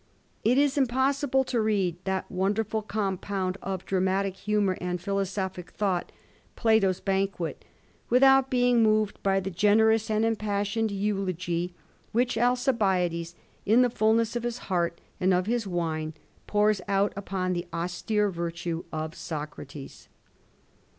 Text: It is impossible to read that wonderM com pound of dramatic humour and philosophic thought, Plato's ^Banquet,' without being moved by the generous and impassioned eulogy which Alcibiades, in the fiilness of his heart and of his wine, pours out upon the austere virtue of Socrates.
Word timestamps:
It 0.43 0.57
is 0.57 0.79
impossible 0.79 1.43
to 1.43 1.61
read 1.61 1.95
that 2.05 2.27
wonderM 2.27 2.87
com 2.87 3.19
pound 3.19 3.59
of 3.61 3.85
dramatic 3.85 4.35
humour 4.35 4.75
and 4.81 4.99
philosophic 4.99 5.69
thought, 5.69 6.11
Plato's 6.55 6.99
^Banquet,' 6.99 7.61
without 8.09 8.49
being 8.49 8.81
moved 8.81 9.21
by 9.21 9.39
the 9.39 9.51
generous 9.51 10.09
and 10.09 10.25
impassioned 10.25 10.89
eulogy 10.91 11.75
which 12.13 12.35
Alcibiades, 12.35 13.35
in 13.63 13.83
the 13.83 13.89
fiilness 13.91 14.35
of 14.35 14.41
his 14.41 14.57
heart 14.73 14.99
and 15.19 15.35
of 15.35 15.45
his 15.45 15.67
wine, 15.67 16.15
pours 16.47 16.81
out 16.87 17.13
upon 17.15 17.53
the 17.53 17.67
austere 17.71 18.31
virtue 18.31 18.83
of 18.91 19.13
Socrates. 19.13 20.09